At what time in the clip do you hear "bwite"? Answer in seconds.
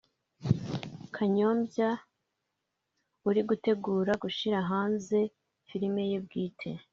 6.25-6.69